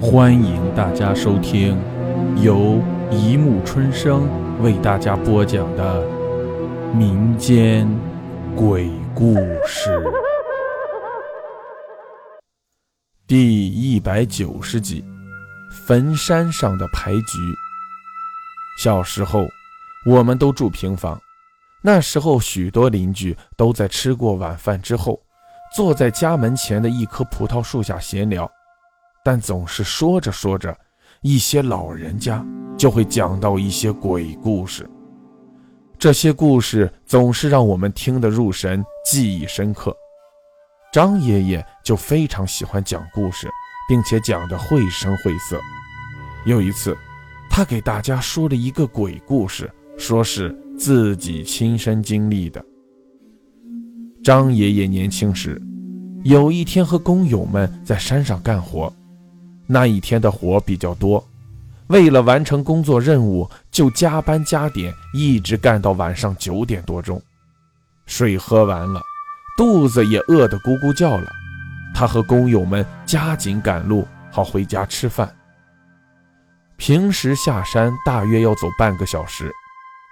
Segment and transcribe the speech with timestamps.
[0.00, 1.76] 欢迎大家收听
[2.40, 4.28] 由一木春生
[4.62, 6.06] 为大家播讲的
[6.94, 7.88] 民间
[8.54, 9.34] 鬼故
[9.66, 10.00] 事
[13.26, 15.04] 第一百九十集：
[15.84, 17.38] 坟山上的牌局。
[18.80, 19.48] 小时候，
[20.06, 21.20] 我们都住平房，
[21.82, 25.20] 那时候许多邻居都在吃过晚饭之后，
[25.74, 28.48] 坐在家门前的一棵葡萄树下闲聊。
[29.30, 30.74] 但总是说着说着，
[31.20, 32.42] 一些老人家
[32.78, 34.88] 就会讲到一些鬼故事。
[35.98, 39.94] 这些故事总是让我们听得入神，记忆深刻。
[40.94, 43.46] 张爷爷就非常喜欢讲故事，
[43.86, 45.60] 并且讲得绘声绘色。
[46.46, 46.96] 有一次，
[47.50, 52.64] 他给大家说了一个鬼故事，说是自己亲身经历的。
[54.24, 55.60] 张爷爷年轻时，
[56.24, 58.90] 有一天和工友们在山上干活。
[59.70, 61.22] 那一天的活比较多，
[61.88, 67.20] 为了完成工作任务，就加班加点，一直干到晚上九点多钟。
[68.06, 69.02] 水喝完了，
[69.58, 71.30] 肚子也饿得咕咕叫了。
[71.94, 75.30] 他和工友们加紧赶路，好回家吃饭。
[76.78, 79.52] 平时下山大约要走半个小时，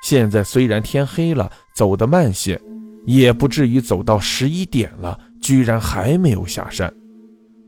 [0.03, 2.61] 现在虽然天黑了，走得慢些，
[3.07, 6.93] 也不至于走到十一点了，居然还没有下山。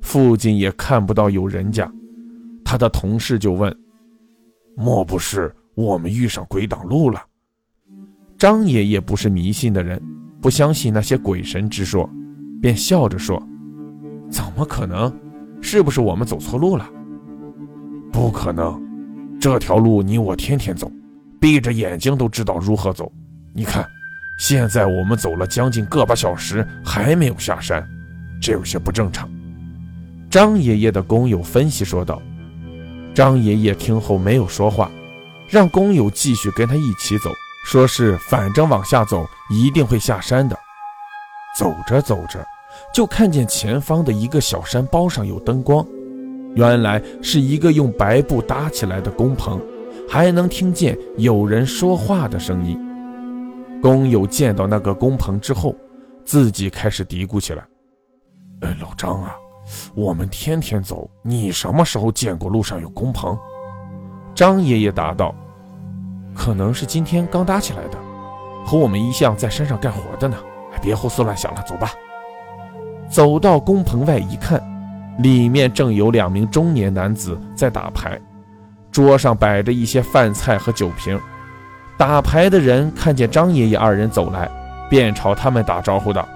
[0.08, 1.86] 附近也看不到有人家，
[2.64, 3.70] 他的同事就问
[4.74, 7.22] ：“莫不是我们遇上鬼挡路了？”
[8.38, 10.02] 张爷爷不是迷信的人，
[10.40, 12.08] 不相信那些鬼神之说，
[12.62, 13.38] 便笑着说
[14.32, 15.14] ：“怎么可能？
[15.60, 16.88] 是不是我们走错路了
[18.10, 18.80] ？”“不可能，
[19.38, 20.90] 这条路你我天天走，
[21.38, 23.12] 闭着眼睛都知道如何走。
[23.52, 23.86] 你看，
[24.38, 27.86] 现在我们走了将近个把小时，还没有下山，
[28.40, 29.28] 这有些不正常。”
[30.30, 32.20] 张爷爷的工友分析说道
[33.14, 34.90] ：“张爷爷听后没有说话，
[35.48, 37.30] 让工友继续跟他一起走，
[37.64, 40.54] 说是反正往下走一定会下山的。
[41.58, 42.46] 走着走着，
[42.92, 45.84] 就看见前方的一个小山包上有灯光，
[46.54, 49.58] 原来是一个用白布搭起来的工棚，
[50.06, 52.78] 还能听见有人说话的声音。
[53.80, 55.74] 工友见到那个工棚之后，
[56.26, 57.64] 自己开始嘀咕起来
[58.60, 59.34] ：‘哎，老张啊！’”
[59.94, 63.38] 我们天天走，你什么时候见过路上有工棚？
[64.34, 65.34] 张爷爷答道
[66.34, 67.98] ：“可能是今天刚搭起来的，
[68.64, 70.36] 和我们一向在山上干活的呢。”
[70.80, 71.90] 别胡思乱想了，走吧。
[73.10, 74.62] 走到工棚外一看，
[75.18, 78.16] 里面正有两名中年男子在打牌，
[78.92, 81.20] 桌上摆着一些饭菜和酒瓶。
[81.96, 84.48] 打牌的人看见张爷爷二人走来，
[84.88, 86.28] 便朝他们打招呼道：“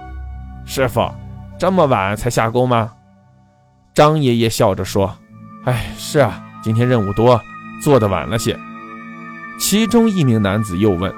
[0.65, 1.09] 师傅，
[1.57, 2.91] 这么晚才下工吗？”
[3.93, 5.15] 张爷爷笑着说
[5.65, 7.39] ：“哎，是啊，今天任务多，
[7.81, 8.57] 做的晚了些。”
[9.59, 11.13] 其中一名男子又问：“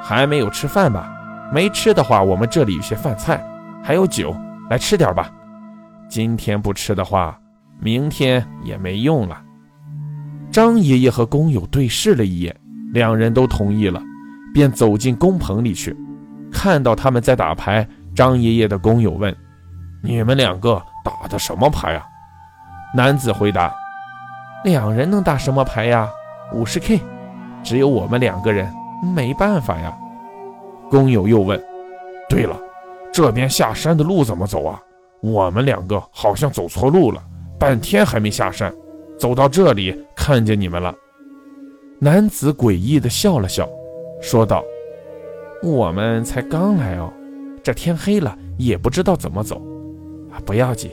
[0.00, 1.12] 还没有吃饭吧？
[1.52, 3.44] 没吃的话，我们这里有些饭菜，
[3.82, 4.34] 还有酒，
[4.70, 5.28] 来吃点吧。
[6.08, 7.36] 今天不吃的话，
[7.80, 9.42] 明天也没用了。”
[10.52, 12.54] 张爷爷和工友对视了一眼，
[12.92, 14.00] 两人都同意了，
[14.54, 15.96] 便走进工棚里去。
[16.52, 19.36] 看到他们在打牌，张爷爷的工友问
[20.00, 22.06] ：“你们两个？”打的什么牌啊？
[22.94, 23.74] 男子回答
[24.64, 26.10] ：“两人能打什么牌呀？
[26.52, 27.00] 五十 K，
[27.62, 28.70] 只有我们两个人，
[29.14, 29.96] 没办法呀。”
[30.90, 31.58] 工友又问
[32.28, 32.54] ：“对了，
[33.12, 34.78] 这边下山的路怎么走啊？
[35.22, 37.22] 我们两个好像走错路了，
[37.58, 38.72] 半天还没下山，
[39.18, 40.94] 走到这里看见你们了。”
[42.00, 43.66] 男子诡异的笑了笑，
[44.20, 44.62] 说道
[45.62, 47.10] ：“我们才刚来哦，
[47.62, 49.60] 这天黑了也不知道怎么走。”
[50.44, 50.90] 不要紧，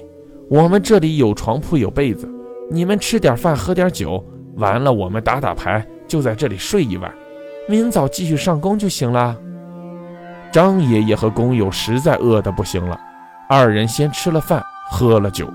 [0.49, 2.29] 我们这里有床铺有被子，
[2.69, 4.23] 你们吃点饭喝点酒，
[4.55, 7.13] 完了我们打打牌，就在这里睡一晚，
[7.69, 9.35] 明早继续上工就行了。
[10.51, 12.99] 张爷爷和工友实在饿得不行了，
[13.49, 15.47] 二人先吃了饭，喝了酒，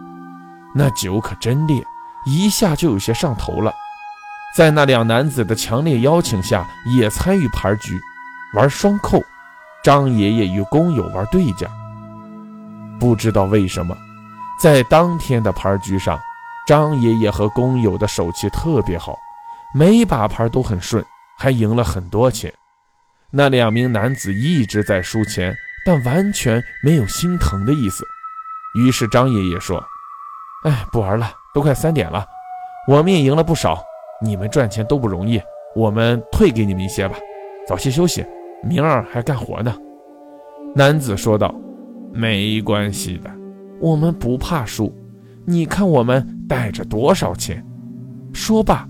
[0.74, 1.82] 那酒可真烈，
[2.26, 3.72] 一下就有些上头了。
[4.56, 6.68] 在那两男子的强烈邀请下，
[6.98, 7.98] 也参与牌局，
[8.54, 9.22] 玩双扣，
[9.82, 11.66] 张爷爷与工友玩对家。
[13.00, 13.96] 不知道为什么，
[14.60, 16.20] 在当天的牌局上，
[16.66, 19.16] 张爷爷和工友的手气特别好，
[19.74, 21.02] 每把牌都很顺，
[21.38, 22.52] 还赢了很多钱。
[23.30, 25.56] 那两名男子一直在输钱，
[25.86, 28.04] 但完全没有心疼的意思。
[28.74, 29.82] 于是张爷爷说
[30.64, 32.26] ：“哎，不玩了，都快三点了，
[32.86, 33.82] 我们也赢了不少，
[34.20, 35.40] 你们赚钱都不容易，
[35.74, 37.16] 我们退给你们一些吧，
[37.66, 38.24] 早些休息，
[38.62, 39.74] 明儿还干活呢。”
[40.76, 41.54] 男子说道。
[42.12, 43.30] 没关系的，
[43.80, 44.94] 我们不怕输。
[45.44, 47.64] 你看我们带着多少钱？”
[48.32, 48.88] 说罢，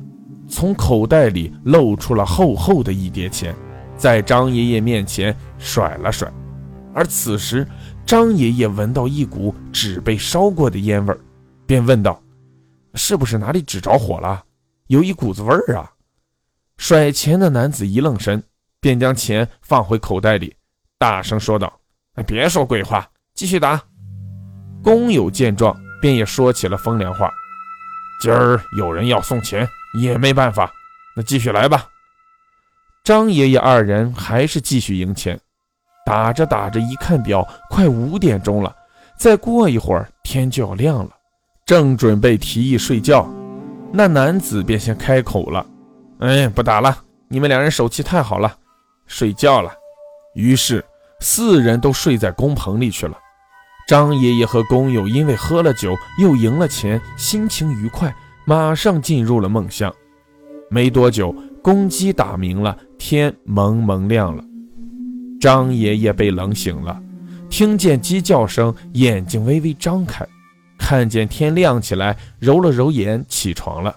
[0.49, 3.55] 从口袋里露出了厚厚的一叠钱，
[3.96, 6.31] 在张爷爷面前甩了甩。
[6.93, 7.67] 而此时，
[8.05, 11.20] 张爷爷闻到一股纸被烧过的烟味儿，
[11.67, 12.20] 便问道
[12.94, 14.43] ：“是不是哪里纸着火了？
[14.88, 15.90] 有一股子味儿啊！”
[16.76, 18.43] 甩钱的男子一愣神，
[18.81, 20.55] 便将钱放回口袋里，
[20.99, 21.72] 大声说道
[22.27, 23.81] ：“别说鬼话，继续打。”
[24.83, 27.31] 工友见状，便也说起了风凉话
[28.21, 29.69] ：“今儿有人要送钱，
[30.01, 30.71] 也没办法，
[31.17, 31.87] 那继续来吧。”
[33.05, 35.39] 张爷爷二人还是继续赢钱。
[36.07, 38.75] 打着打着，一看表，快五点钟了。
[39.19, 41.11] 再过一会儿，天就要亮了。
[41.67, 43.29] 正准备提议睡觉，
[43.93, 45.65] 那男子便先开口了
[46.19, 46.97] ：“哎，不打了，
[47.29, 48.56] 你们两人手气太好了，
[49.06, 49.73] 睡觉了。”
[50.35, 50.85] 于是
[51.20, 53.17] 四人都睡在工棚里去了。
[53.87, 58.14] 张爷爷和工友因为喝了酒，又赢了钱，心情愉快，
[58.44, 59.93] 马上进入了梦乡。
[60.70, 64.44] 没多久，公鸡打鸣了，天蒙蒙亮了。
[65.40, 67.02] 张爷爷被冷醒了，
[67.49, 70.25] 听见鸡叫声，眼睛微微张开，
[70.78, 73.96] 看见天亮起来，揉了揉眼，起床了。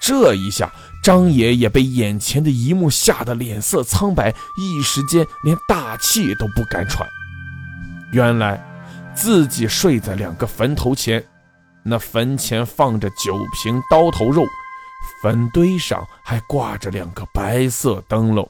[0.00, 7.08] 这一下，张爷爷被眼前的一幕吓得脸色苍白，一时间连大气都不敢喘。
[8.12, 8.62] 原来，
[9.14, 11.24] 自己睡在两个坟头前，
[11.82, 14.44] 那坟前放着酒瓶、刀头肉，
[15.22, 18.48] 坟堆上还挂着两个白色灯笼。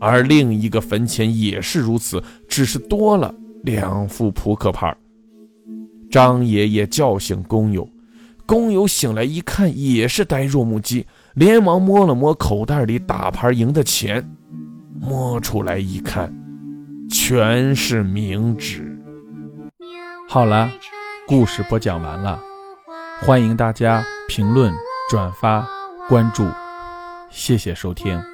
[0.00, 4.94] 而另一个坟前也是如此，只是多了两副扑克牌。
[6.10, 7.88] 张爷爷叫醒工友，
[8.46, 14.24] 工友醒来一看，也是呆若木鸡，连忙摸了摸口袋里打牌赢的钱，
[15.00, 16.32] 摸出来一看，
[17.10, 18.96] 全是冥纸。
[20.28, 20.70] 好了，
[21.26, 22.40] 故事播讲完了，
[23.20, 24.72] 欢迎大家评论、
[25.10, 25.66] 转发、
[26.08, 26.46] 关注，
[27.30, 28.33] 谢谢收听。